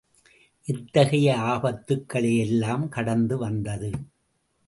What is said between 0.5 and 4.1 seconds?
எத்தகைய ஆபத்துக் களையெல்லாம் கடந்துவந்தது?